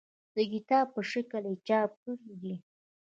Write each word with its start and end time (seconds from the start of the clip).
د 0.35 0.37
کتاب 0.53 0.85
په 0.95 1.01
شکل 1.11 1.43
یې 1.49 1.55
چاپ 1.67 1.91
کړي 2.03 2.33
دي. 2.41 2.55